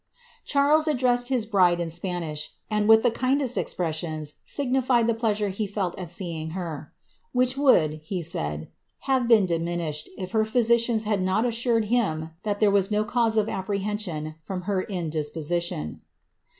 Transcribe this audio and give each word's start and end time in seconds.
^ 0.01 0.03
Charles 0.45 0.87
addressed 0.87 1.27
his 1.27 1.45
bride 1.45 1.79
in 1.79 1.89
Spnish, 1.89 2.47
and, 2.71 2.89
with 2.89 3.03
the 3.03 3.11
kindest 3.11 3.55
expie* 3.55 3.93
sions, 3.93 4.33
signified 4.43 5.05
the 5.05 5.13
pleasure 5.13 5.49
he 5.49 5.67
felt 5.67 5.93
at 5.99 6.09
seeing 6.09 6.49
her, 6.57 6.91
^ 7.09 7.15
which 7.33 7.55
would," 7.55 8.01
he 8.03 8.23
said, 8.23 8.61
^ 8.61 8.67
have 9.01 9.27
been 9.27 9.45
diminished, 9.45 10.09
if 10.17 10.31
her 10.31 10.43
physicians 10.43 11.03
had 11.03 11.21
not 11.21 11.45
assured 11.45 11.85
him 11.85 12.31
thit 12.43 12.59
tliere 12.61 12.71
was 12.71 12.89
no 12.89 13.03
cause 13.03 13.37
of 13.37 13.47
apprehension 13.47 14.33
from 14.39 14.63
her 14.63 14.81
indisposition." 14.85 16.01